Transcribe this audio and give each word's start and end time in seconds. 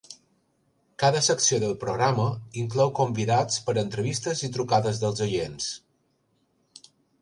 Cada 1.03 1.21
secció 1.27 1.59
del 1.65 1.75
programa 1.83 2.25
inclou 2.63 2.95
convidats 3.03 3.63
per 3.69 3.79
a 3.79 3.85
entrevistes 3.85 4.45
i 4.49 4.53
trucades 4.59 5.07
dels 5.07 5.27
oients. 5.31 5.73